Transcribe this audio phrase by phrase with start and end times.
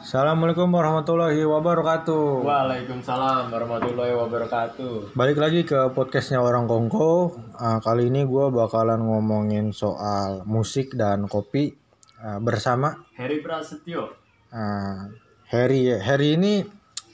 [0.00, 2.40] Assalamualaikum warahmatullahi wabarakatuh.
[2.40, 5.12] Waalaikumsalam warahmatullahi wabarakatuh.
[5.12, 7.36] Balik lagi ke podcastnya orang Kongko.
[7.52, 11.76] Uh, kali ini gue bakalan ngomongin soal musik dan kopi
[12.16, 14.16] uh, bersama Heri Prasetyo.
[14.56, 15.12] uh,
[15.52, 15.92] Harry.
[16.00, 16.64] Harry ini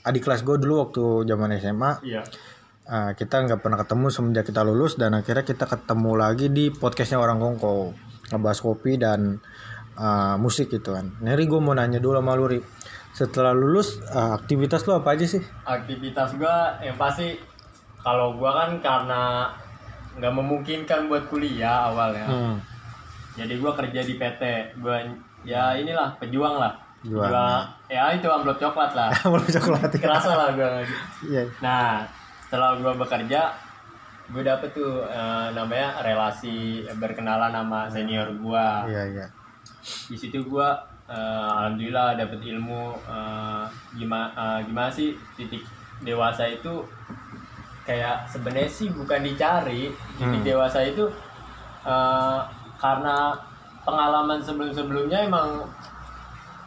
[0.07, 1.91] adik kelas gue dulu waktu zaman SMA.
[2.07, 2.23] Iya.
[2.87, 7.19] Uh, kita nggak pernah ketemu semenjak kita lulus dan akhirnya kita ketemu lagi di podcastnya
[7.19, 7.91] orang Kongko
[8.31, 9.43] ngebahas kopi dan
[9.97, 11.09] uh, musik gitu kan.
[11.25, 12.59] Harry gue mau nanya dulu sama lu Ri.
[13.17, 15.41] Setelah lulus uh, aktivitas lu apa aja sih?
[15.65, 17.33] Aktivitas gua yang pasti
[18.05, 19.49] kalau gua kan karena
[20.21, 22.29] nggak memungkinkan buat kuliah awalnya.
[22.29, 22.55] Hmm.
[23.33, 24.77] Jadi gua kerja di PT.
[24.77, 25.01] Gua
[25.41, 26.77] ya inilah pejuang lah.
[27.01, 29.09] Jual- ya itu amplop coklat lah.
[29.33, 30.01] Belum coklat ya.
[30.05, 30.85] Kerasa lah gua.
[31.25, 31.43] Iya.
[31.57, 32.05] Nah,
[32.45, 33.49] setelah gua bekerja,
[34.27, 38.85] gue dapet tuh eh, namanya relasi berkenalan sama senior gua.
[38.85, 39.25] Iya iya.
[40.07, 41.15] Di situ gua eh,
[41.49, 42.95] alhamdulillah dapet ilmu
[43.93, 45.63] gimana gimana sih titik
[45.99, 46.83] dewasa itu
[47.83, 50.45] kayak sebenarnya sih bukan dicari titik Hmm.
[50.45, 51.07] dewasa itu
[51.83, 52.39] eh,
[52.75, 53.33] karena
[53.81, 55.63] pengalaman sebelum-sebelumnya emang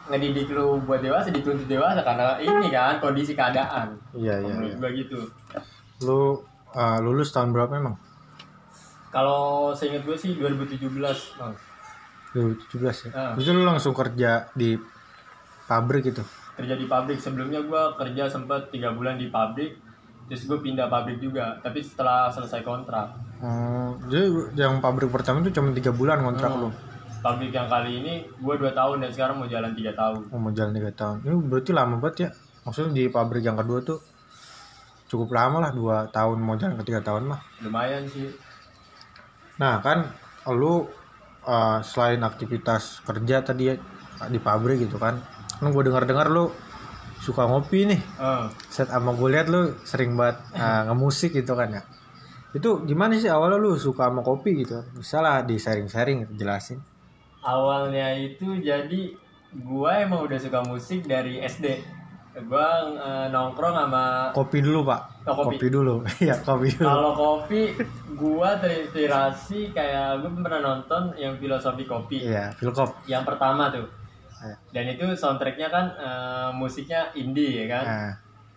[0.08, 4.50] ngedidik lu buat dewasa dituntut dewasa karena ini kan kondisi keadaan Iya iya.
[4.50, 4.98] menurut iya.
[4.98, 5.20] gitu
[6.02, 6.41] Lu
[6.72, 7.94] uh, lulus tahun berapa emang?
[9.10, 10.86] kalau seingat gue sih 2017
[11.36, 11.54] bang
[12.32, 13.10] 2017 ya.
[13.10, 13.32] Ah.
[13.34, 14.78] Terus lu langsung kerja di
[15.64, 16.22] pabrik gitu.
[16.52, 19.80] kerja di pabrik sebelumnya gue kerja sempat tiga bulan di pabrik
[20.26, 23.08] terus gue pindah pabrik juga tapi setelah selesai kontrak
[23.40, 26.68] Oh, jadi yang pabrik pertama itu cuma tiga bulan kontrak lu.
[26.68, 26.76] Hmm.
[27.20, 30.52] pabrik yang kali ini gue dua tahun dan sekarang mau jalan tiga tahun Oh, mau
[30.52, 31.16] jalan tiga tahun.
[31.22, 32.28] Ini berarti lama banget ya.
[32.60, 33.98] Maksudnya di pabrik yang kedua tuh
[35.06, 37.40] cukup lama lah dua tahun mau jalan ke tiga tahun mah.
[37.62, 38.28] lumayan sih
[39.56, 40.04] Nah kan
[40.52, 40.84] lu
[41.46, 43.74] uh, selain aktivitas kerja tadi ya
[44.28, 45.16] di pabrik gitu kan,
[45.56, 46.52] kan gue dengar-dengar lu
[47.20, 48.00] suka ngopi nih.
[48.00, 51.82] Eh, set sama gue liat lu sering banget uh, ngemusik gitu kan ya.
[52.52, 54.82] Itu gimana sih awalnya lu suka sama kopi gitu?
[54.97, 56.81] Bisa lah di sharing-sharing gitu, jelasin.
[57.41, 59.16] Awalnya itu jadi
[59.50, 62.00] gue emang udah suka musik dari SD
[62.30, 65.00] gue eh, nongkrong sama kopi dulu pak.
[65.26, 65.66] Oh, kopi.
[65.66, 65.94] dulu.
[66.24, 66.86] Iya kopi dulu.
[66.86, 67.60] Kalau kopi
[68.14, 72.22] gue terinspirasi kayak gue pernah nonton yang filosofi kopi.
[72.22, 73.86] Iya Philcop yang pertama tuh.
[74.40, 74.56] Iya.
[74.72, 77.84] dan itu soundtracknya kan eh, musiknya indie ya kan?
[77.84, 78.12] Nah,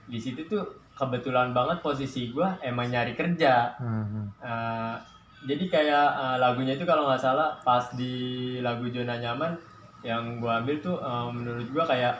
[0.07, 0.63] di situ tuh
[0.95, 3.75] kebetulan banget posisi gua emang nyari kerja.
[3.81, 4.31] Hmm.
[4.39, 4.95] Eh,
[5.43, 9.59] jadi kayak eh, lagunya itu kalau nggak salah pas di lagu zona nyaman
[10.07, 12.15] yang gua ambil tuh eh, menurut gua kayak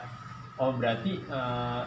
[0.56, 1.82] oh berarti eh,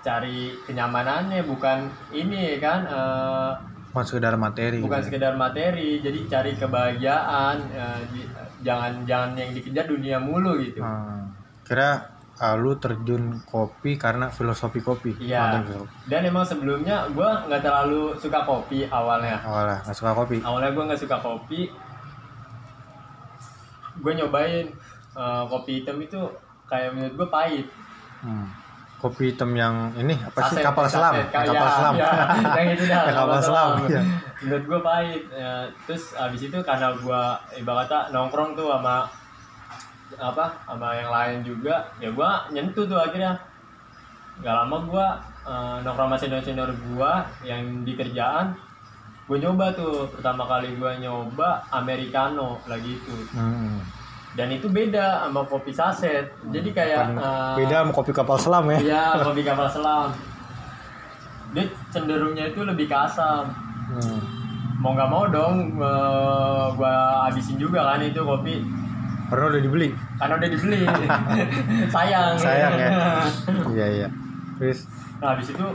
[0.00, 1.78] cari kenyamanannya bukan
[2.10, 3.50] ini ya kan eh,
[3.90, 5.06] bukan sekedar materi bukan gitu.
[5.08, 11.32] sekedar materi jadi cari kebahagiaan eh, di- jangan jangan yang dikejar dunia mulu gitu Hmm.
[11.62, 12.06] kira
[12.36, 15.64] uh, lu terjun kopi karena filosofi kopi Iya.
[16.04, 19.40] Dan emang sebelumnya gue nggak terlalu suka kopi awalnya.
[19.42, 21.60] awalnya nggak suka kopi Awalnya gue nggak suka kopi.
[23.96, 24.66] Gue nyobain
[25.16, 26.20] eh, kopi hitam itu
[26.66, 27.66] kayak menurut gue pahit.
[28.18, 28.48] Hmm.
[28.96, 31.26] kopi hitam yang ini apa sih Saset, kapal selam saset.
[31.26, 32.10] Yang Kayak- kapal selam ya,
[32.56, 33.02] yang itu dah.
[33.06, 34.00] Kapal selam iya.
[34.36, 35.22] Menurut gue pahit.
[35.30, 35.52] Ya,
[35.84, 37.22] terus abis itu karena gue
[37.56, 39.04] ibaratnya nongkrong tuh sama
[40.16, 43.36] apa sama yang lain juga ya gue nyentuh tuh akhirnya
[44.38, 45.06] gak lama gue
[45.44, 47.12] eh, nongkrong sama senior senior gue
[47.42, 48.54] yang di kerjaan
[49.26, 53.82] gue nyoba tuh pertama kali gue nyoba americano lagi itu Hmm.
[54.36, 58.78] Dan itu beda sama kopi saset jadi kayak eh, beda sama kopi kapal selam ya
[58.78, 60.12] Iya, kopi kapal selam.
[61.50, 63.48] Dia cenderungnya itu lebih ke asam.
[63.88, 64.20] Hmm.
[64.76, 68.60] Mau nggak mau dong, eh, gua habisin juga kan itu kopi.
[69.26, 70.78] karena udah dibeli Karena udah dibeli.
[71.94, 72.38] Sayang.
[72.38, 72.90] sayang ya
[73.74, 74.08] iya iya
[74.54, 74.86] terus
[75.16, 75.66] Nah, habis itu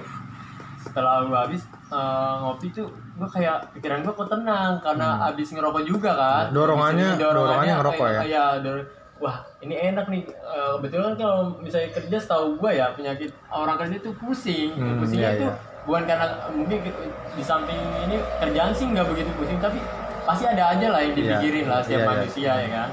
[0.80, 5.84] setelah gua habis eh, ngopi tuh gua kayak pikiran gua kok tenang karena habis ngerokok
[5.84, 6.44] juga kan.
[6.46, 6.56] Hmm.
[6.56, 8.22] Dorongannya- ini dorongannya ngerokok ya?
[8.24, 8.88] Iya, dor-
[9.20, 10.26] Wah, ini enak nih.
[10.26, 14.74] Eh, kebetulan kan kalau misalnya kerja setahu gua ya penyakit orang kerja tuh pusing.
[14.74, 15.70] Hmm, Pusingnya iya, tuh iya.
[15.82, 16.78] bukan karena mungkin
[17.32, 19.78] di samping ini kerjaan sih nggak begitu pusing tapi
[20.22, 22.12] pasti ada aja lah yang Iya, dipikirin lah setiap iya, iya.
[22.12, 22.90] manusia ya kan.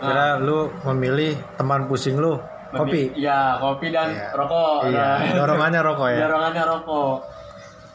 [0.00, 2.34] kira lu memilih teman pusing lu
[2.72, 4.30] kopi Iya, kopi dan Iya.
[4.32, 4.78] rokok.
[4.88, 5.34] iya Nah.
[5.36, 7.14] dorongannya rokok ya dorongannya rokok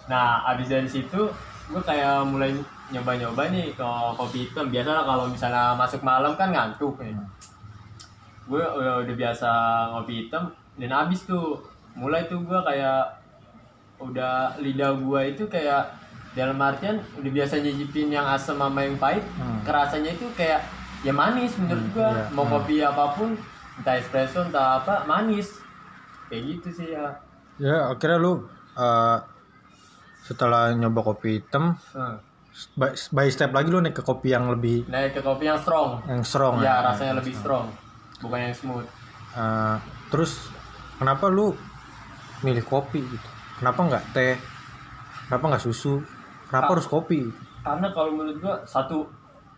[0.07, 1.27] nah abis dari situ
[1.67, 2.55] gue kayak mulai
[2.87, 3.83] nyoba-nyoba nih ke
[4.15, 7.11] kopi hitam biasa lah kalau misalnya masuk malam kan ngantuk nih
[8.47, 9.49] gue udah, udah biasa
[9.91, 11.59] ngopi hitam dan abis tuh
[11.93, 13.19] mulai tuh gue kayak
[13.99, 15.91] udah lidah gue itu kayak
[16.31, 19.59] dalam artian udah biasa nyicipin yang asam sama yang pahit Hmm.
[19.65, 20.61] kerasanya itu kayak
[21.01, 22.23] ya manis menurut Hmm, gua iya.
[22.31, 22.53] mau Hmm.
[22.55, 23.29] kopi apa pun
[23.75, 25.57] entah espresso entah apa manis
[26.29, 27.09] kayak gitu sih ya
[27.57, 28.45] ya akhirnya lu
[28.77, 29.17] eh,
[30.27, 32.19] setelah nyoba kopi hitam Hmm.
[32.75, 36.03] by, by step lagi lu naik ke kopi yang lebih naik ke kopi yang strong.
[36.03, 36.75] Yang strong ya ya.
[36.85, 37.71] rasanya lebih strong.
[38.17, 38.87] bukan yang smooth.
[39.31, 39.75] Eh,
[40.09, 40.49] terus
[40.97, 41.53] kenapa lu
[42.41, 43.27] milih kopi gitu?
[43.55, 44.35] Kenapa nggak teh?
[45.23, 46.01] Kenapa nggak susu?
[46.45, 46.73] Kenapa Ah.
[46.75, 47.21] harus kopi
[47.59, 49.05] karena kalau menurut gua satu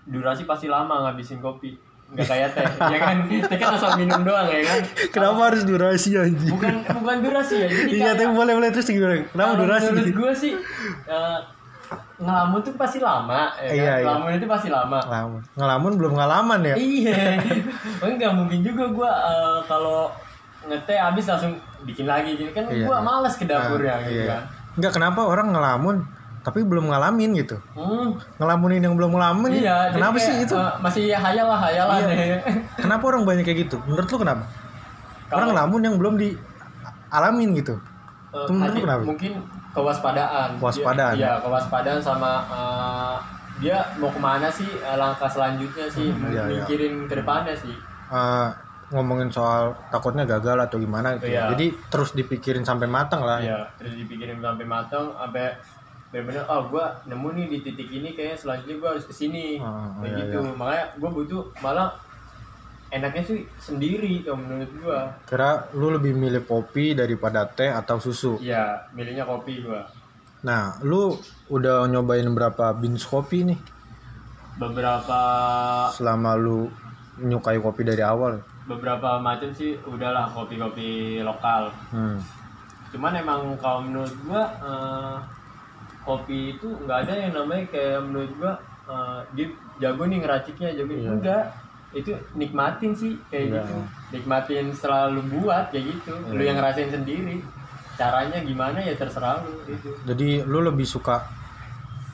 [0.04, 1.78] durasi pasti lama ngabisin kopi
[2.10, 2.66] nggak kayak teh.
[2.66, 3.18] Ya kan?
[3.30, 4.80] Teh kan asal minum doang ya kan?
[5.14, 6.50] Kenapa harus durasi anjing?
[6.50, 7.68] Bukan bukan durasi ya.
[7.70, 8.70] Jadi iya tapi boleh boleh.
[8.74, 9.22] Terus gimana?
[9.30, 9.90] kenapa durasi?
[9.94, 10.54] menurut gue sih
[11.06, 11.40] eh,
[12.20, 13.74] ngelamun tuh pasti lama ya kan?
[13.78, 13.94] Iya, iya.
[14.04, 15.00] ngelamun itu pasti lama.
[15.06, 15.42] Ngelamun.
[15.54, 16.76] Ngelamun belum ngalaman ya?
[16.76, 17.18] Iya.
[18.06, 20.10] Enggak mungkin juga gue eh, kalau
[20.66, 21.54] ngeteh habis langsung
[21.86, 22.34] bikin lagi.
[22.34, 24.30] Gitu kan Iya, gue malas ke dapurnya Ah, gitu iya.
[24.34, 24.42] kan?
[24.82, 25.96] Enggak kenapa orang ngelamun
[26.40, 30.56] tapi belum ngalamin gitu hmm, ngelamunin yang belum ngalamin iya jadi kenapa kayak, sih itu
[30.56, 32.26] eh, masih hayal lah hayalan Iya.
[32.26, 32.38] ya
[32.78, 34.50] kenapa orang banyak kayak gitu menurut lu kenapa orang
[35.30, 37.76] Kalau- ngelamun yang belum dialamin gitu
[38.30, 39.04] Itu menurut lu kenapa?
[39.04, 39.34] mungkin
[39.70, 41.14] kewaspadaan Kewaspadaan.
[41.16, 43.16] Iya kewaspadaan sama eh,
[43.60, 46.64] dia mau ke mana sih langkah selanjutnya sih Hmm, iya, iya.
[46.64, 47.76] mikirin ke depannya sih
[48.10, 48.48] Eh,
[48.90, 51.46] ngomongin soal takutnya gagal atau gimana gitu ya.
[51.46, 51.54] Iya.
[51.54, 55.54] jadi terus dipikirin sampai matang lah Iya, terus dipikirin sampai matang sampai
[56.10, 59.62] benar-benar oh gua nemu nih di titik ini kayaknya selanjutnya gua harus ke sini.
[59.62, 60.40] Oh, kayak iya, gitu.
[60.58, 61.90] Makanya gua butuh malah
[62.90, 65.00] enaknya sih sendiri kalau menurut gua.
[65.30, 68.42] Kira lu lebih milih kopi daripada teh atau susu?
[68.42, 69.86] Iya milihnya kopi gua.
[70.42, 71.14] Nah lu
[71.54, 73.60] udah nyobain berapa bins kopi nih?
[74.58, 75.22] Beberapa
[75.94, 76.74] selama lu
[77.22, 78.42] menyukai kopi dari awal?
[78.66, 81.70] Beberapa macam sih udahlah kopi-kopi lokal.
[81.94, 82.18] Hmm.
[82.90, 85.18] cuman emang kalau menurut gua eh,
[86.02, 88.54] kopi itu nggak ada yang namanya kayak menurut gua
[88.86, 89.48] eh, dia
[89.80, 91.10] jago nih ngeraciknya jago Iya.
[91.12, 91.44] enggak
[91.90, 93.54] itu nikmatin sih kayak Iya.
[93.60, 93.76] gitu
[94.12, 96.48] nikmatin selalu buat kayak gitu lu Iya.
[96.48, 97.38] yang ngerasain sendiri
[97.96, 101.26] caranya gimana ya terserah lu gitu jadi lu lebih suka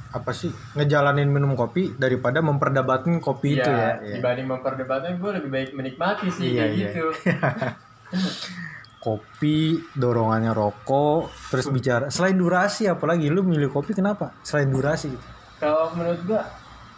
[0.09, 5.49] apa sih ngejalanin minum kopi daripada memperdebatkan kopi itu ya Iya, dibanding memperdebatkan gue lebih
[5.51, 6.87] baik menikmati sih Iya, kayak iya.
[6.87, 7.05] gitu
[9.05, 15.25] kopi dorongannya rokok terus bicara selain durasi apalagi lu milih kopi kenapa selain durasi gitu.
[15.61, 16.41] kalau menurut gua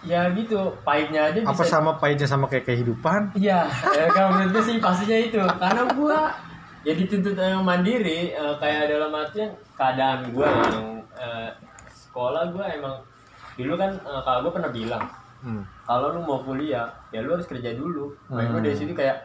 [0.06, 4.52] ya gitu pahitnya aja apa bisa sama pahitnya sama kayak kehidupan Iya, ya, kalau menurut
[4.56, 5.42] gue sih pastinya itu.
[5.58, 6.20] Karena gue
[6.86, 10.88] ya dituntut yang mandiri, eh, kayak dalam artian keadaan gue yang
[11.18, 11.50] eh,
[11.92, 12.96] sekolah gue emang
[13.58, 15.04] dulu kan eh, kalau gue pernah bilang
[15.42, 15.62] hmm.
[15.84, 18.14] kalau lu mau kuliah ya lu harus kerja dulu.
[18.32, 18.68] Makanya gue Hmm.
[18.70, 19.18] dari situ kayak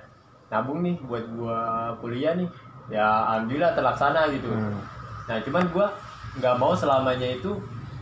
[0.49, 1.59] nabung nih buat gue
[2.01, 2.49] kuliah nih.
[2.89, 4.49] Ya alhamdulillah terlaksana gitu.
[4.49, 4.79] Hmm.
[5.29, 5.87] Nah cuman gue
[6.33, 7.53] nggak mau selamanya itu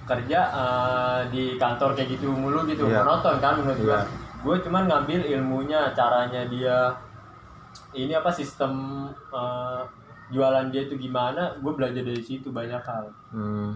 [0.07, 3.03] kerja eh, di kantor kayak gitu mulu gitu Iya.
[3.03, 3.91] monoton kan menurut gue.
[3.91, 4.03] Iya.
[4.41, 6.91] Gue cuman ngambil ilmunya, caranya dia
[7.93, 8.73] ini apa sistem
[9.31, 9.81] eh,
[10.31, 11.55] jualan dia itu gimana.
[11.59, 13.05] Gue belajar dari situ banyak hal.
[13.31, 13.75] Hmm.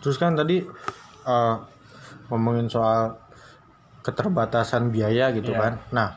[0.00, 0.62] Terus kan tadi
[1.26, 1.54] eh,
[2.26, 3.14] ngomongin soal
[4.02, 5.60] keterbatasan biaya gitu Iya.
[5.60, 5.72] kan.
[5.90, 6.08] Nah,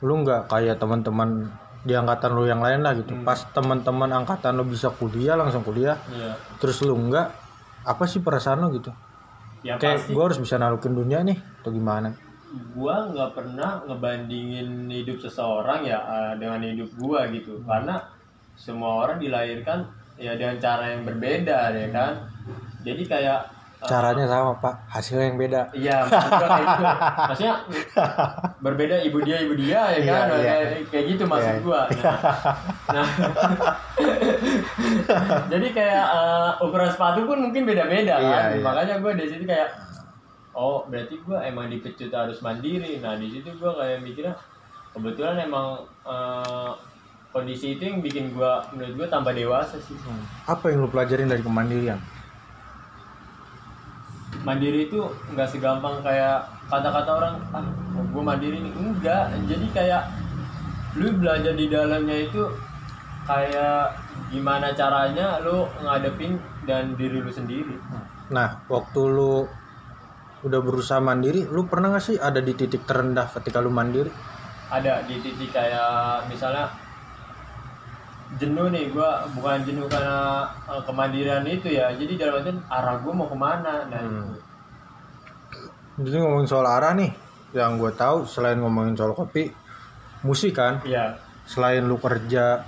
[0.00, 1.48] lu nggak kayak teman-teman
[1.80, 3.16] di angkatan lu yang lain lah gitu.
[3.16, 3.24] Hmm.
[3.24, 6.36] Pas teman-teman angkatan lu bisa kuliah langsung kuliah, Iya.
[6.60, 7.26] terus lu nggak,
[7.88, 8.92] apa sih perasaan lu gitu?
[9.60, 12.10] Ya Kayak pasti gue harus bisa narukin dunia nih, atau gimana?
[12.74, 18.02] gua nggak pernah ngebandingin hidup seseorang ya eh, dengan hidup gua gitu karena
[18.58, 19.86] semua orang dilahirkan
[20.18, 22.26] ya dengan cara yang berbeda ya kan
[22.82, 23.40] jadi kayak
[23.80, 25.60] Caranya sama pak, hasilnya yang beda.
[25.72, 26.84] Iya, maksud gua kayak gitu.
[27.32, 27.54] Maksudnya
[28.64, 30.36] berbeda ibu dia ibu dia ya Iya, kan, iya.
[30.44, 31.62] kayak, kayak gitu maksud Iya.
[31.64, 31.80] gua.
[31.88, 32.18] Nah,
[32.92, 33.06] nah.
[35.52, 38.50] jadi kayak eh, ukuran sepatu pun mungkin beda-beda Iya, kan.
[38.52, 38.60] iya.
[38.60, 39.68] Makanya gua di situ kayak
[40.52, 43.00] oh berarti gua emang dipecut harus mandiri.
[43.00, 44.34] Nah di situ gua kayak mikirnya
[44.92, 46.72] kebetulan emang eh,
[47.30, 49.96] kondisi itu yang bikin gua menurut gua tambah dewasa sih.
[50.44, 51.96] Apa yang lu pelajarin dari kemandirian?
[54.42, 55.00] Mandiri itu
[55.32, 58.72] nggak segampang kayak kata-kata orang ah gue mandiri nih?
[58.76, 60.02] Enggak jadi kayak
[60.98, 62.42] lu belajar di dalamnya itu
[63.28, 63.94] kayak
[64.32, 67.78] gimana caranya lu ngadepin dan diri lu sendiri.
[68.30, 69.46] Nah, waktu lu
[70.40, 74.08] udah berusaha mandiri, lu pernah gak sih ada di titik terendah ketika lu mandiri?
[74.70, 76.70] ada di titik kayak misalnya
[78.36, 83.12] jenuh nih gua bukan jenuh karena eh, kemandirian itu ya jadi dalam artian arah gua
[83.16, 84.36] mau ke mana nah Hmm.
[86.00, 87.12] Jadi ngomongin soal arah nih,
[87.52, 89.52] yang gue tahu selain ngomongin soal kopi,
[90.24, 90.80] musik kan.
[90.80, 92.64] iya Selain lu kerja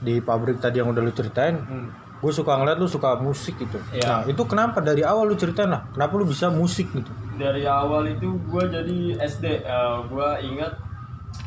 [0.00, 1.92] di pabrik tadi yang udah lu ceritain, Hmm.
[1.92, 3.76] gue suka ngeliat lu suka musik gitu.
[3.92, 4.06] Iya.
[4.08, 5.84] Nah, itu kenapa dari awal lu ceritain lah?
[5.92, 7.12] Kenapa lu bisa musik gitu?
[7.36, 10.72] dari awal itu gue jadi SD eh, gue ingat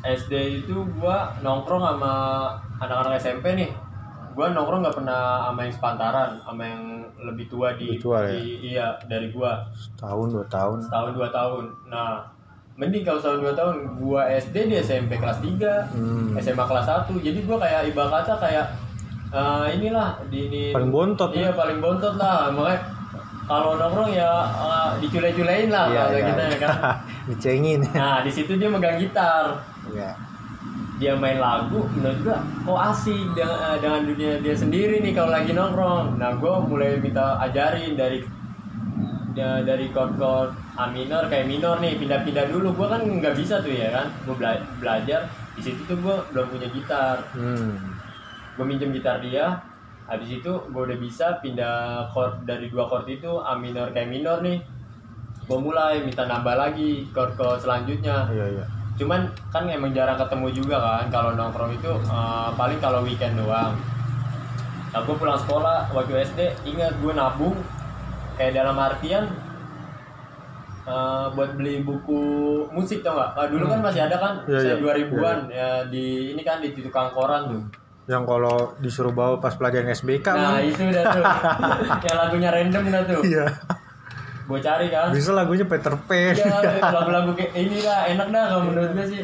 [0.02, 0.34] SD
[0.66, 2.14] itu gua nongkrong sama
[2.76, 3.70] anak-anak SMP nih
[4.32, 6.84] gua nongkrong nggak pernah sama yang sepantaran sama yang
[7.24, 8.34] lebih tua di, Lebih tua, ya?
[8.34, 10.78] di- iya dari gua Setahun dua tahun.
[10.82, 12.26] setahun dua tahun nah
[12.74, 16.34] mending kalau setahun dua tahun gua SD di SMP kelas 3 Hmm.
[16.36, 18.66] SMA kelas 1 jadi gua kayak ibarat kata kayak
[19.30, 21.30] eh, inilah di ini Paling bontot.
[21.32, 21.38] ya?
[21.40, 22.82] iya paling bontot lah makanya
[23.44, 26.26] kalau nongkrong ya eh, dicule-culein lah Iya, kalau iya.
[26.26, 26.74] kita ya kan
[27.30, 27.80] Dicengin.
[27.94, 30.18] nah di situ dia megang gitar Iya.
[31.02, 35.34] Dia main lagu menurut gua kok asik dengan, eh, dengan dunia dia sendiri nih kalau
[35.34, 36.22] lagi nongkrong.
[36.22, 38.22] Nah gua mulai minta ajarin dari
[39.34, 42.74] ya, dari chord-chord A minor kayak minor nih pindah-pindah dulu.
[42.78, 44.08] Gua kan nggak bisa tuh ya kan?
[44.26, 45.26] Gua bela- belajar
[45.58, 47.18] di situ tuh gua belum punya gitar.
[47.34, 48.00] Hmm.
[48.54, 49.66] gue minjem gitar dia
[50.06, 54.46] habis itu gue udah bisa pindah chord dari dua chord itu A minor kayak minor
[54.46, 54.62] nih.
[55.50, 58.30] Gue mulai minta nambah lagi chord chord selanjutnya.
[58.30, 58.66] Iya iya.
[58.94, 63.74] Cuman kan emang jarang ketemu juga kan kalau nongkrong itu eh, paling kalau weekend doang
[64.90, 67.58] nah gue pulang sekolah waktu SD ingat gue nabung
[68.34, 69.26] kayak dalam artian
[70.84, 72.22] eh, buat beli buku
[72.70, 75.04] musik tau nggak Ah, dulu kan masih ada kan Iya, saya iya.
[75.10, 77.64] 2000-an ya di ini kan di tukang koran tuh
[78.04, 80.62] Yang kalau disuruh bawa pas pelajaran SBK Nah kan.
[80.62, 81.24] itu udah tuh
[82.06, 83.46] Yang lagunya random dah tuh Iya.
[84.44, 85.10] Gue cari kan.
[85.16, 86.36] Bisa lagunya Peter Pan.
[86.44, 86.60] Ya
[86.92, 89.22] lagu-lagu kayak ini lah enak dah kalau menurut gue sih.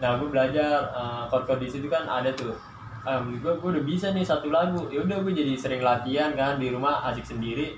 [0.00, 2.56] Nah gue belajar uh, chord-chord di situ kan ada tuh.
[3.02, 4.88] Ah, menurut gue gue udah bisa nih satu lagu.
[4.88, 7.76] Ya udah gue jadi sering latihan kan di rumah asik sendiri.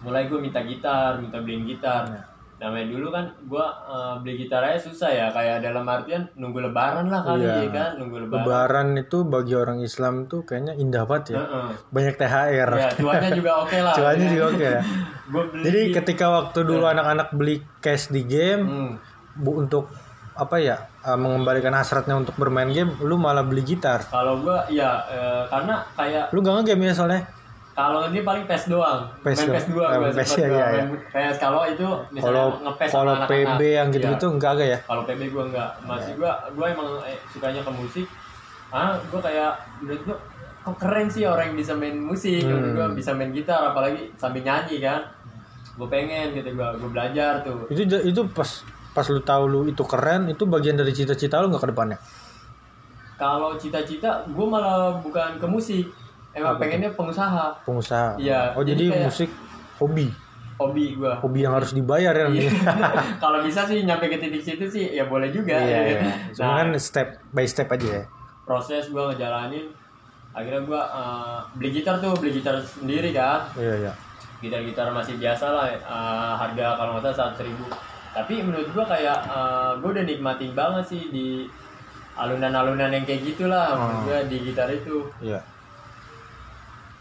[0.00, 2.08] Mulai gue minta gitar minta beliin gitar.
[2.08, 2.22] Ya.
[2.58, 7.06] Namanya dulu kan gue uh, beli gitar aja susah ya kayak dalam artian nunggu lebaran
[7.06, 7.54] lah kali Iya.
[7.62, 11.38] ya kan nunggu lebaran Lebaran itu bagi orang Islam tuh kayaknya indah banget ya.
[11.40, 11.68] Heeh.
[11.88, 12.70] Banyak THR.
[12.74, 14.32] ya cuannya juga oke lah Cuannya ya.
[14.32, 14.82] juga oke ya.
[15.30, 18.92] Gua beli Jadi ketika waktu dulu anak-anak beli cash di game Hmm.
[19.34, 19.86] bu untuk
[20.34, 24.02] apa ya uh, mengembalikan hasratnya untuk bermain game, lu malah beli gitar.
[24.04, 27.22] Kalau gua ya eh, karena kayak Lu gak ngegame ya soalnya?
[27.78, 29.06] Kalau ini paling PES doang.
[29.22, 29.54] PES main doang.
[29.54, 33.22] PES 2 Ah, gua PES ya, iya, main PES kalau itu misalnya ngepes kalau sama
[33.22, 33.54] anak-anak.
[33.54, 34.34] PB yang gitu-gitu Iya.
[34.34, 34.78] enggak agak ya?
[34.82, 35.70] Kalau PB gua enggak.
[35.86, 38.06] Masih gua gua emang eh, sukanya ke musik.
[38.68, 40.16] Ah, gua kayak menurut gua
[40.58, 42.74] kok keren sih orang yang bisa main musik, Hmm.
[42.74, 45.00] gua bisa main gitar apalagi sambil nyanyi kan.
[45.78, 47.70] Gua pengen gitu gua gua belajar tuh.
[47.70, 48.50] Itu itu pas
[48.90, 51.98] pas lu tahu lu itu keren, itu bagian dari cita-cita lu nggak ke depannya?
[53.14, 55.86] Kalau cita-cita gua malah bukan ke musik.
[56.38, 57.46] Emang Apa pengennya pengusaha.
[57.62, 58.10] Pengusaha.
[58.16, 59.30] Iya, Oh, jadi jadi kayak- musik
[59.76, 60.06] hobi.
[60.56, 61.14] Hobi gua.
[61.16, 62.26] Hobi yang harus dibayar ya.
[62.28, 62.50] Iya.
[63.22, 65.54] kalau bisa sih nyampe ke titik situ sih ya boleh juga.
[65.54, 66.00] Iya, iya.
[66.32, 68.04] Cuma Nah, kan step by step aja ya.
[68.42, 69.70] proses gua ngejalanin
[70.30, 73.46] akhirnya gua eh, beli gitar tuh, beli gitar sendiri kan.
[73.54, 73.92] Iya, iya.
[74.38, 75.78] Gitar-gitar masih biasa lah eh,
[76.36, 77.66] harga kalau nggak salah seratus ribu.
[78.10, 81.46] Tapi menurut gua kayak eh, gua udah nikmatin banget sih di
[82.14, 84.02] alunan-alunan yang kayak gitulah menurut Oh.
[84.04, 85.06] gua di gitar itu.
[85.20, 85.38] Iya.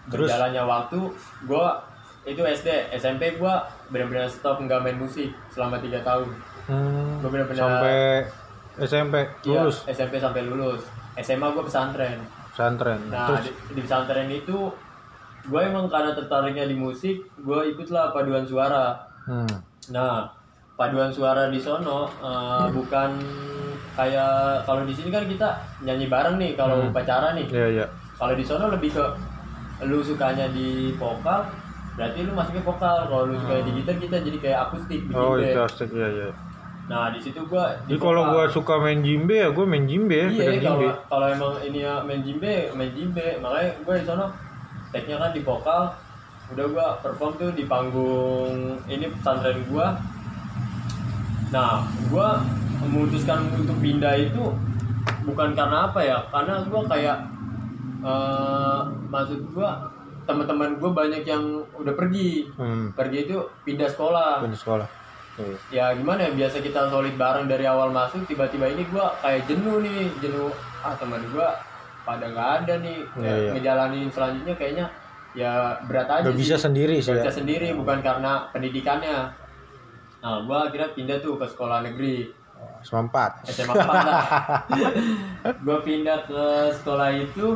[0.08, 0.28] Terus?
[0.28, 1.00] Berjalannya waktu
[1.44, 1.84] gua
[2.24, 6.28] itu SD, SMP gua benar-benar stop nggak main musik selama tiga tahun.
[6.66, 7.96] Hmm, Gua bener-bener- sampai
[8.78, 10.84] SMP Iya, lulus SMP sampai lulus.
[11.18, 12.20] SMA gue pesantren.
[12.48, 13.00] pesantren.
[13.08, 14.70] Nah, Terus di, di pesantren itu
[15.44, 18.94] gue emang karena tertariknya di musik, gue ikutlah paduan suara.
[19.26, 19.56] hmm,
[19.90, 20.30] Nah,
[20.74, 23.18] paduan suara di sono eh, bukan
[23.94, 25.50] kayak kalau di sini kan kita
[25.82, 26.92] nyanyi bareng nih kalau Hmm.
[26.92, 27.48] upacara nih.
[27.48, 27.86] iya iya.
[28.14, 29.04] Kalau di sono lebih ke
[29.86, 31.53] lu sukanya di vokal,
[31.93, 32.98] berarti lu masuknya vokal.
[33.05, 36.29] Kalau lu sukanya di gitar, kita jadi kayak akustik bikin Oh, itu asik iya iya.
[36.88, 40.27] Nah, di situ gua Jadi kalau gua suka main jimbe ya gua main jimbe ya,
[40.31, 43.43] Iya kalau kalau emang ini ya main jimbe, main jimbe.
[43.43, 44.25] Makanya gue di sana
[44.96, 45.91] tag-nya kan di vokal.
[46.48, 49.88] Udah gue perform tuh di panggung ini pesantren gue.
[51.51, 52.27] Nah, gue
[52.88, 54.55] memutuskan untuk pindah itu
[55.27, 56.24] bukan karena apa ya?
[56.31, 57.17] Karena gue kayak
[58.00, 59.70] eh maksud gue
[60.24, 62.51] teman-teman gue banyak yang udah pergi.
[62.54, 64.88] Hmm, Pergi itu pindah sekolah pindah sekolah.
[65.38, 65.54] Iya.
[65.70, 69.77] ya gimana ya biasa kita solid bareng dari awal masuk tiba-tiba ini gua kayak jenuh
[69.80, 70.50] nih jenuh
[70.82, 71.54] ah teman gua
[72.01, 74.89] pada nggak ada nih Ya, ngejalanin selanjutnya kayaknya
[75.38, 76.42] ya berat aja Gak sih.
[76.42, 77.24] bisa sendiri sih Nggak ya.
[77.24, 79.30] bisa sendiri bukan karena pendidikannya
[80.18, 82.34] nah gua akhirnya pindah tuh ke sekolah negeri.
[82.82, 84.25] SMA 4 lah
[85.70, 87.54] gua pindah ke sekolah itu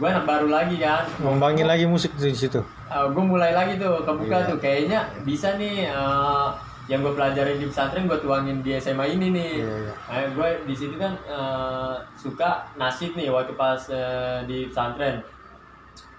[0.00, 1.04] gua anak baru lagi kan?
[1.20, 2.60] Ngembangin lagi musik di situ.
[2.92, 4.48] gue mulai lagi tuh kebuka Iya.
[4.52, 4.58] tuh.
[4.60, 6.48] Kayaknya bisa nih eh,
[6.92, 9.52] yang gue pelajarin di pesantren gue tuangin di SMA ini nih.
[9.64, 9.94] Iya, iya.
[10.12, 15.24] Nah, gue di situ kan eh, suka nasib nih waktu pas eh, di pesantren.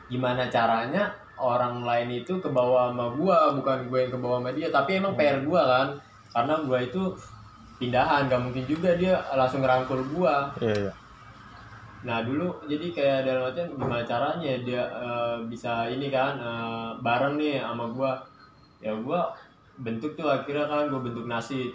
[0.09, 4.49] Gimana caranya orang lain itu ke bawah sama gue bukan gue yang ke bawah sama
[4.53, 5.87] dia tapi emang PR gue kan?
[6.33, 7.01] Karena gue itu
[7.77, 10.49] pindahan gak mungkin juga dia langsung ngerangkul gua.
[10.57, 10.93] Iya iya
[12.03, 17.39] nah dulu jadi kayak dalam artian gimana caranya dia eh, bisa ini kan eh, bareng
[17.39, 18.19] nih sama gua.
[18.83, 19.31] Ya gua
[19.79, 21.71] bentuk tuh akhirnya kan gua bentuk nasi.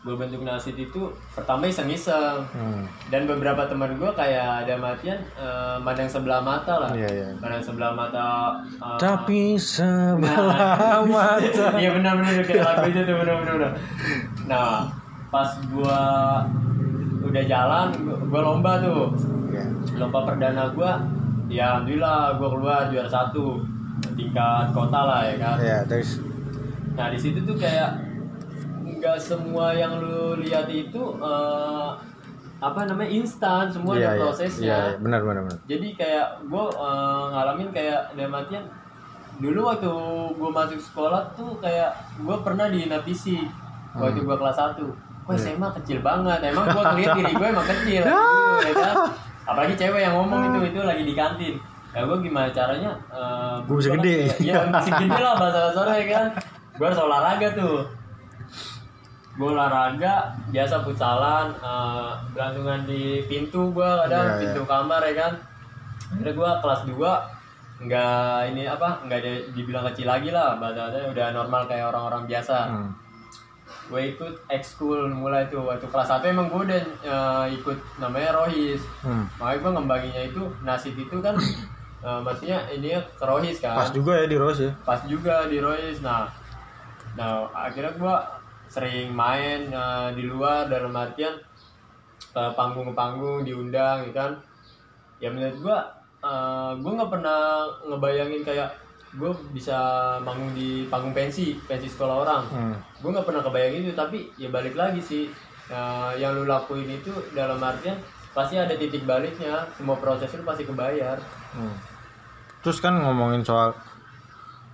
[0.00, 2.40] Gua bentuk nasi itu pertama iseng-iseng.
[2.56, 2.88] Hmm.
[3.12, 6.90] dan beberapa teman gua kayak ada matian eh, mandang sebelah mata lah.
[6.96, 7.28] Iya iya.
[7.36, 11.76] Mandang sebelah mata eh, tapi sebelah mata.
[11.76, 13.76] Iya benar-benar kayak lagu itu tuh benar-benar.
[14.48, 14.88] Nah
[15.28, 16.00] pas gua
[17.28, 19.12] udah jalan, gua, gua lomba tuh,
[19.50, 19.66] Iya.
[19.98, 21.02] lomba perdana gua,
[21.50, 23.62] ya alhamdulillah gua keluar juara satu.
[24.16, 25.56] Tingkat kota lah ya kan.
[25.60, 26.20] iya terus?
[26.96, 27.96] Nah di situ tuh kayak
[28.86, 31.90] nggak semua yang lu lihat itu eh,
[32.56, 34.22] apa namanya instan, semua iya ada iya.
[34.24, 34.64] prosesnya.
[34.64, 35.58] iya benar benar benar.
[35.68, 36.64] Jadi kayak gue
[37.32, 38.64] ngalamin kayak dalam artian
[39.36, 39.92] dulu waktu
[40.32, 41.92] gue masuk sekolah tuh kayak
[42.24, 43.44] gue pernah dihina fisik
[43.92, 44.80] waktu gue kelas 1
[45.26, 48.22] Wah SMA kecil banget, emang gue ngeliat diri gue emang kecil dulu,
[48.62, 48.94] ya kan?
[49.44, 51.54] Apalagi cewek yang ngomong itu itu lagi di kantin.
[51.90, 52.92] Ya gue gimana caranya?
[53.08, 54.18] eh, Gua bisa kan- gede.
[54.38, 56.26] Iya masih gede lah bahasa kasarnya ya kan.
[56.72, 57.78] Gue harus olahraga tuh.
[59.32, 60.14] Gue olahraga
[60.46, 64.40] biasa futsalan, eh, berlangsungan di pintu gue kadang Iya, iya.
[64.42, 65.32] pintu kamar ya kan.
[66.08, 67.12] Akhirnya gue kelas 2
[67.78, 68.16] nggak
[68.48, 72.88] ini apa nggak ada dibilang kecil lagi lah bahasanya udah normal kayak orang-orang biasa Hmm.
[73.86, 78.82] Gue ikut ekskul mulai tuh waktu kelas 1 emang gue udah eh, ikut namanya rohis.
[79.02, 79.30] Hmm.
[79.38, 81.38] makanya gue ngembaginya itu nasib itu kan
[82.02, 83.78] eh, maksudnya ini ke rohis kan.
[83.78, 84.72] Pas juga ya di Rose ya?
[84.82, 86.26] Pas juga di rohis nah.
[87.14, 88.16] Nah akhirnya gue
[88.66, 91.38] sering main eh, di luar dalam artian
[92.34, 94.32] ke panggung ke panggung diundang ya kan.
[95.22, 95.78] Ya menurut gue
[96.26, 98.70] eh, gue nggak pernah ngebayangin kayak
[99.16, 99.76] gue bisa
[100.20, 102.76] manggung di panggung pensi pensi sekolah orang Hmm.
[102.94, 105.24] gue nggak pernah kebayang itu tapi ya balik lagi sih
[105.66, 107.98] Nah, yang lu lakuin itu dalam artian
[108.30, 111.18] pasti ada titik baliknya semua proses lu pasti kebayar
[111.50, 111.74] Hmm.
[112.60, 113.74] Terus kan ngomongin soal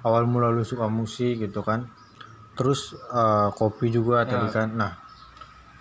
[0.03, 1.89] awal mula lu suka musik gitu kan.
[2.53, 4.53] Terus eh, kopi juga tadi Ya.
[4.53, 4.69] kan.
[4.75, 4.93] Nah,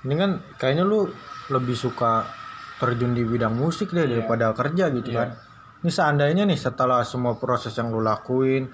[0.02, 1.12] ini kan kayaknya lu
[1.50, 2.24] lebih suka
[2.78, 5.18] terjun di bidang musik deh daripada kerja gitu Iya.
[5.18, 5.30] kan.
[5.82, 8.70] Ini seandainya nih setelah semua proses yang lu lakuin,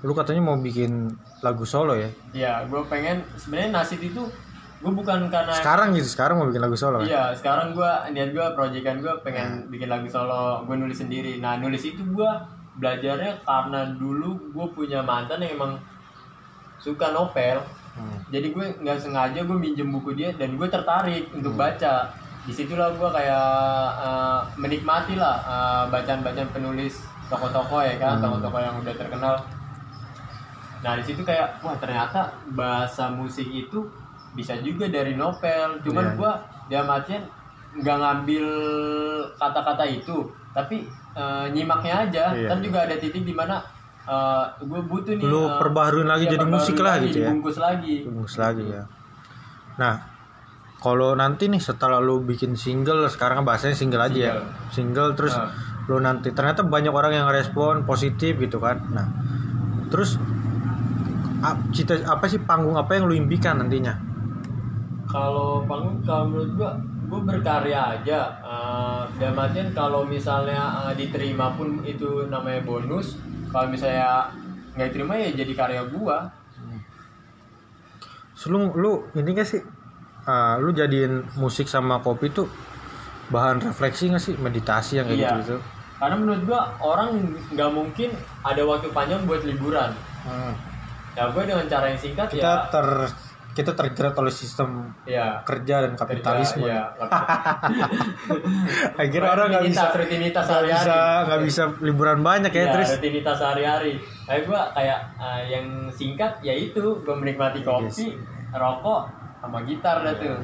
[0.00, 1.10] lu katanya mau bikin
[1.42, 2.06] lagu solo ya.
[2.30, 4.22] ya gue pengen sebenarnya nasib itu
[4.76, 7.06] gue bukan karena Sekarang gitu, sekarang mau bikin lagu solo kan.
[7.06, 11.56] iya sekarang gue niat gue proyekan gue pengen bikin lagu solo gue nulis sendiri nah
[11.56, 12.30] nulis itu gue
[12.76, 15.72] belajarnya karena dulu gue punya mantan yang emang
[16.78, 17.64] suka novel
[17.96, 18.20] Hmm.
[18.28, 22.12] jadi gue nggak sengaja gue minjem buku dia dan gue tertarik untuk baca
[22.46, 23.50] di situlah gue kayak
[23.98, 28.22] eh, menikmati lah eh, bacaan-bacaan penulis tokoh-tokoh ya kan?
[28.22, 29.34] Tokoh-tokoh yang udah terkenal.
[30.80, 33.90] Nah di situ kayak wah ternyata bahasa musik itu
[34.32, 35.82] bisa juga dari novel.
[35.82, 36.14] Cuman Iya.
[36.14, 36.32] gue
[36.70, 37.22] dia artian
[37.76, 38.46] nggak ngambil
[39.34, 40.30] kata-kata itu.
[40.54, 40.86] Tapi
[41.18, 42.24] eh, nyimaknya aja.
[42.30, 43.58] Iya, kan juga ada titik di mana
[44.62, 47.34] gue butuh nih Lu eh, perbaharuin lagi Iya, jadi musik lagi, gitu ya.
[47.34, 47.96] dibungkus lagi.
[48.06, 48.82] Bungkus lagi ya.
[49.76, 49.94] Nah,
[50.76, 54.32] kalau nanti nih setelah lu bikin single, sekarang bahasanya single aja ya.
[54.70, 55.50] Single terus Nah.
[55.86, 58.82] lu nanti ternyata banyak orang yang respon positif gitu kan.
[58.90, 59.06] Nah,
[59.88, 60.18] terus
[61.70, 63.94] cita apa sih panggung apa yang lu impikan nantinya?
[65.06, 66.70] kalau panggung kalau menurut gua
[67.06, 73.14] gua berkarya aja Eh, dalam artian kalau misalnya eh, diterima pun itu namanya bonus
[73.46, 74.26] kalau misalnya
[74.74, 76.26] nggak diterima ya jadi karya gua
[78.34, 79.62] Terus lu, lu ini gak sih?
[80.26, 82.46] Ah, lu jadiin musik sama kopi tuh
[83.26, 84.34] bahan refleksi gak sih?
[84.34, 85.28] Meditasi yang kayak Iya.
[85.32, 85.56] gitu gitu.
[85.96, 87.08] karena menurut gua orang
[87.48, 88.12] nggak mungkin
[88.42, 89.90] ada waktu panjang buat liburan
[91.10, 92.86] ya gua dengan cara yang singkat Kita ya ter
[93.50, 96.68] kita terjerat oleh sistem ya kerja dan kapitalisme.
[96.68, 96.92] ya,
[98.96, 103.36] Akhirnya orang nggak bisa rutinitas sehari-hari bisa nggak bisa liburan banyak ya, Iya, terus rutinitas
[103.38, 103.92] sehari-hari.
[104.26, 108.06] Kayak gue kayak eh, yang singkat yaitu gue menikmati Iya kopi,
[108.52, 109.00] rokok,
[109.46, 110.36] sama gitar dah tuh.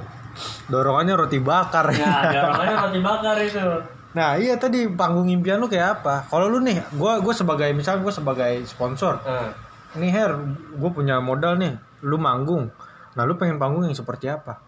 [0.73, 1.93] dorongannya roti bakar.
[1.93, 3.61] Nah, dorongannya roti bakar itu.
[4.12, 6.29] Nah iya tadi panggung impian lu kayak apa?
[6.29, 9.57] Kalau lu nih, gua gua sebagai misalnya gua sebagai sponsor, Nah,
[9.97, 10.37] nih Her,
[10.77, 12.69] gue punya modal nih, lu manggung.
[13.17, 14.61] Nah lu pengen panggung yang seperti apa?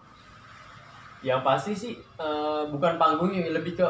[1.25, 3.87] yang pasti sih eh, bukan panggungnya, lebih ke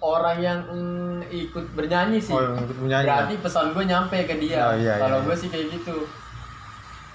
[0.00, 2.32] orang yang mm, ikut bernyanyi sih.
[2.32, 3.06] Oh yang ikut menyanyi.
[3.12, 4.72] Berarti pesan gue nyampe ke dia.
[4.72, 5.26] Oh, iya, Kalau iya.
[5.28, 5.96] gue sih kayak gitu.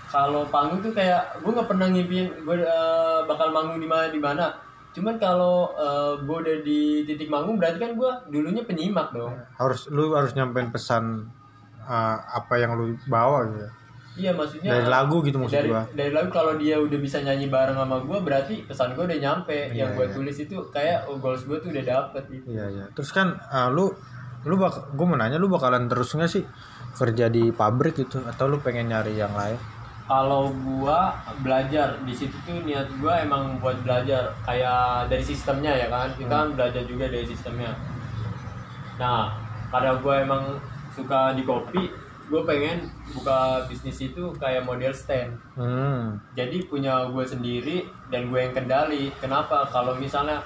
[0.08, 4.22] Kalau panggung tuh kayak gue nggak pernah ngimpiin gue eh, bakal manggung di mana di
[4.22, 4.46] mana.
[4.96, 9.36] Cuman kalau eh, gue udah di titik manggung berarti kan gue dulunya penyimak dong.
[9.60, 11.28] Harus lu harus nyampein pesan
[11.88, 13.68] uh, apa yang lu bawa gitu.
[14.18, 17.48] iya maksudnya dari lagu gitu maksud dari, gua dari lagu kalau dia udah bisa nyanyi
[17.48, 20.14] bareng sama gue berarti pesan gue udah nyampe yang gue iya.
[20.14, 23.72] tulis itu kayak oh, goals gue tuh udah dapet gitu iya iya terus kan ah,
[23.72, 23.94] lu
[24.46, 26.44] lu bak gue mau nanya lu bakalan terus nggak sih
[26.98, 29.58] kerja di pabrik gitu atau lu pengen nyari yang lain
[30.08, 34.34] kalau gua belajar di situ tuh niat gua emang buat belajar.
[34.48, 36.10] Kayak dari sistemnya ya kan?
[36.16, 37.76] Kita kan belajar juga dari sistemnya.
[38.98, 39.36] Nah
[39.70, 40.44] karena gua emang
[40.96, 45.40] suka di kopi gue pengen buka bisnis itu kayak model stand.
[45.56, 46.20] Hmm.
[46.36, 49.16] Jadi punya gue sendiri dan gue yang kendali.
[49.24, 49.64] Kenapa?
[49.72, 50.44] Kalau misalnya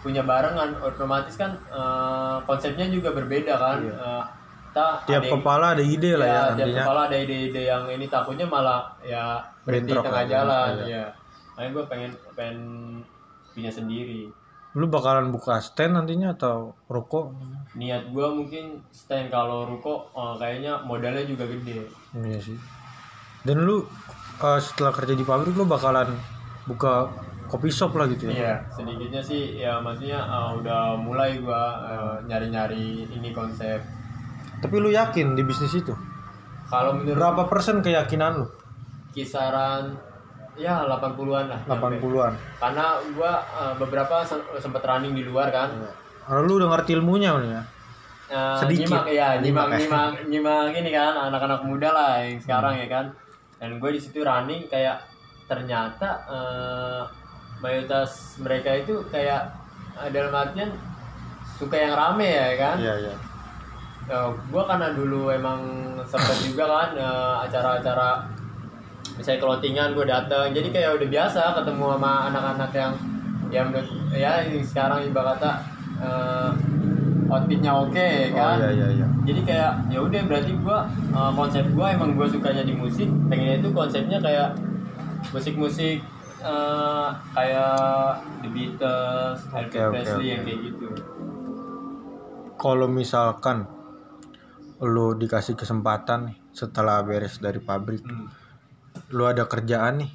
[0.00, 3.78] punya barengan otomatis kan eh, konsepnya juga berbeda kan?
[3.84, 3.92] Iya.
[3.92, 4.24] Eh,
[4.78, 6.82] kita tiap ada kepala ada ide lah ya, ya, tiap nantinya.
[6.86, 9.24] kepala ada ide-ide yang ini takutnya malah ya
[9.66, 10.86] berhenti Bentrok tengah jalan iya.
[10.86, 11.04] ya
[11.58, 12.58] makanya gue pengen pengen
[13.50, 14.30] punya sendiri.
[14.78, 17.34] Lu bakalan buka stand nantinya atau ruko
[17.74, 19.34] niat gue mungkin stand.
[19.34, 21.90] Kalau ruko eh, kayaknya modalnya juga gede.
[22.14, 22.54] Iya sih.
[23.42, 23.82] Dan lu
[24.38, 26.14] eh, setelah kerja di pabrik lu bakalan
[26.70, 27.10] buka
[27.50, 28.38] kopi shop lah gitu ya?
[28.38, 31.62] Iya, sedikitnya sih ya maksudnya eh, udah mulai gue
[32.30, 33.82] nyari-nyari ini konsep
[34.58, 35.94] tapi lu yakin di bisnis itu?
[36.68, 38.46] Kalau menurut berapa persen keyakinan lu?
[39.10, 39.96] Kisaran
[40.58, 41.96] ya 80-an lah nyampe.
[41.96, 43.32] 80-an karena gue
[43.78, 45.70] beberapa se- sempet running di luar kan.
[46.22, 47.62] Kalau lu udah ngerti ilmunya ya?
[48.28, 48.84] Eh, Sedikit.
[48.84, 49.78] nyimak ya nyimak Nyimak ya.
[49.80, 53.06] nyimak nyimak ini kan anak-anak muda lah yang sekarang ya kan.
[53.56, 55.00] Dan gue di situ running kayak
[55.48, 57.02] ternyata eh,
[57.58, 59.48] mayoritas mereka itu kayak
[59.96, 60.68] eh, dalam artian
[61.56, 62.76] suka yang rame ya kan.
[62.76, 63.14] Iya iya
[64.48, 65.60] gue karena dulu emang
[66.08, 68.24] sempet juga kan eh, acara-acara
[69.20, 70.56] misalnya clothingan gue dateng.
[70.56, 72.92] Jadi kayak udah biasa ketemu sama anak-anak yang
[73.48, 75.52] yang menurut ya sekarang ibarat kata
[76.00, 76.50] eh,
[77.28, 78.56] outfitnya oke kan?
[78.56, 79.06] oh iya iya iya.
[79.28, 83.08] Jadi kayak ya udah berarti gua uh, konsep gua emang gua sukanya di musik.
[83.28, 84.56] Pengennya itu konsepnya kayak
[85.30, 86.00] musik-musik
[86.40, 90.32] uh, kayak The Beatles, Elvis oke, Presley oke.
[90.32, 90.86] yang kayak gitu.
[92.58, 93.68] Kalau misalkan
[94.78, 98.02] lu dikasih kesempatan nih setelah beres dari pabrik.
[98.02, 98.30] Hmm,
[99.14, 100.10] lu ada kerjaan nih.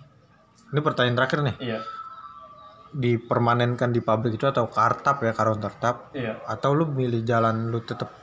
[0.73, 1.55] Ini pertanyaan terakhir nih.
[1.59, 1.79] Iya.
[2.93, 6.39] Dipermanenkan di pabrik itu atau kartap ya counter tap iya.
[6.47, 8.13] Atau lu milih jalan lu tetap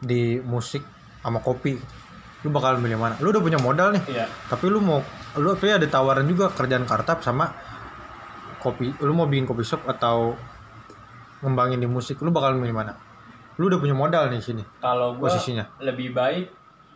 [0.00, 0.80] di musik
[1.20, 1.76] sama kopi?
[2.46, 3.14] Lu bakal milih mana?
[3.20, 4.04] Lu udah punya modal nih.
[4.08, 4.26] Iya.
[4.48, 5.04] Tapi lu mau
[5.36, 7.52] lu tapi ada tawaran juga kerjaan kartap sama
[8.64, 8.96] kopi.
[9.04, 10.32] Lu mau bikin kopi shop atau
[11.44, 13.07] ngembangin di musik lu bakal milih mana
[13.58, 15.66] lu udah punya modal nih sini kalau gua posisinya.
[15.82, 16.46] lebih baik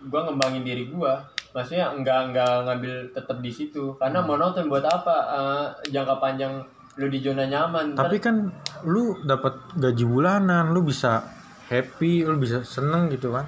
[0.06, 1.22] gua ngembangin diri gua.
[1.52, 3.92] Maksudnya enggak enggak ngambil tetap di situ.
[4.00, 4.28] Karena Hmm.
[4.30, 5.16] monoton buat apa?
[5.28, 6.64] Uh, jangka panjang
[6.96, 7.92] lu di zona nyaman.
[7.92, 8.48] Tapi kan
[8.82, 11.20] lu dapat gaji bulanan lu bisa
[11.68, 13.44] happy lu bisa seneng gitu kan?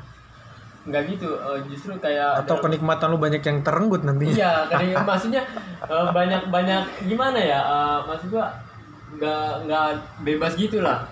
[0.85, 1.33] Nggak gitu.
[1.33, 4.37] Uh, justru kayak atau kenikmatan lu banyak yang terenggut nantinya?
[4.37, 5.43] Iya, karena maksudnya
[5.81, 7.61] eh, banyak-banyak gimana ya?
[7.65, 8.53] eh, maksud gua
[9.17, 9.87] nggak nggak
[10.23, 11.09] bebas gitu lah.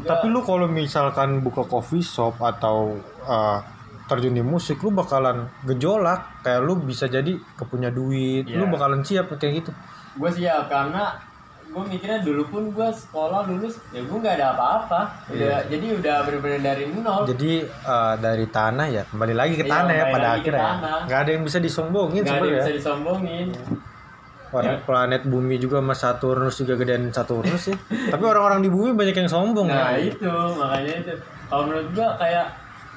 [0.00, 3.58] Tapi lu kalau misalkan buka coffee shop atau uh,
[4.04, 6.40] terjun di musik, lu bakalan gejolak.
[6.40, 8.70] Kayak lu bisa jadi kepunya duit, lu Iya.
[8.70, 9.72] bakalan siap kayak gitu.
[10.14, 11.14] gua siap karena
[11.64, 16.16] gue mikirnya dulu pun gua sekolah lulus ya gue nggak ada apa-apa udah jadi udah
[16.24, 20.28] bener-bener dari nol Jadi uh, dari tanah ya kembali lagi ke Iya, tanah ya pada
[20.34, 20.64] akhirnya.
[20.74, 20.94] ya.
[21.06, 23.46] Nggak ada yang bisa disombongin nggak ada yang bisa disombongin
[24.48, 27.76] Orang planet bumi juga sama Saturnus juga gedean Saturnus sih.
[28.12, 29.66] Tapi orang-orang di bumi banyak yang sombong.
[29.66, 30.00] nah kan?
[30.00, 31.12] itu makanya itu
[31.46, 32.46] kalau menurut gua kayak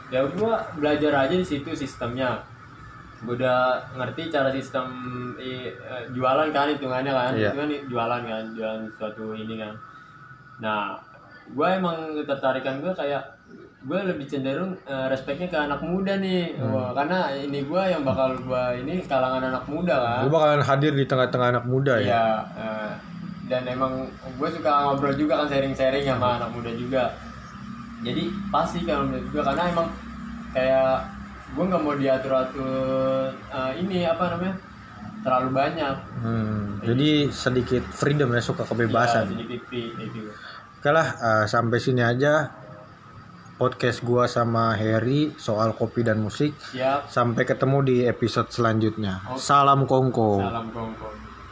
[0.08, 2.40] ya gua belajar aja di situ sistemnya
[3.22, 3.60] gua udah
[3.96, 4.88] ngerti cara sistem
[5.38, 9.72] i- eh, jualan kan hitungannya kan itu kan jualan kan jualan suatu ini kan
[10.58, 11.00] nah
[11.50, 13.24] gua emang tertarikan gua kayak
[13.82, 16.70] gua lebih cenderung eh, respectnya ke anak muda nih Hmm.
[16.70, 20.94] Wah, karena ini gua yang bakal gua ini kalangan anak muda kan Lu bakalan hadir
[20.94, 22.06] di tengah-tengah anak muda ya.
[22.06, 22.92] Iya, eh,
[23.46, 27.04] dan emang gue suka ngobrol juga kan sharing-sharing sama anak muda juga.
[28.00, 29.88] Jadi pasti kalau menurut gue karena emang
[30.52, 31.04] kayak
[31.52, 34.56] gue nggak mau diatur-atur eh, ini apa namanya
[35.22, 35.96] terlalu banyak.
[36.18, 39.26] Hmm, jadi sedikit freedom ya, suka Ya, kebebasan.
[39.30, 40.32] sedikit free gitu.
[40.80, 42.50] Oke lah, eh, sampai sini aja
[43.62, 46.58] podcast gua sama Harry soal kopi dan musik.
[46.74, 47.06] Siap.
[47.06, 49.22] Sampai ketemu di episode selanjutnya.
[49.38, 50.42] Salam Kongko.
[50.42, 51.21] Salam kongkong.